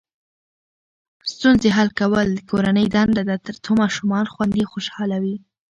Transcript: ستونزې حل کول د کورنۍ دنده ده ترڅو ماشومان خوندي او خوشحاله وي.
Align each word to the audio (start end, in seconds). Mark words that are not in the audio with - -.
ستونزې 1.31 1.69
حل 1.77 1.89
کول 1.99 2.27
د 2.33 2.39
کورنۍ 2.49 2.85
دنده 2.95 3.23
ده 3.29 3.35
ترڅو 3.45 3.71
ماشومان 3.81 4.25
خوندي 4.33 4.61
او 4.63 4.71
خوشحاله 4.73 5.17
وي. 5.23 5.35